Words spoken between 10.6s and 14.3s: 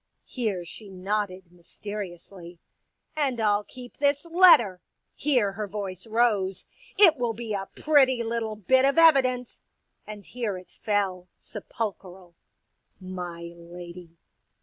fell, sepulchral," My lady.''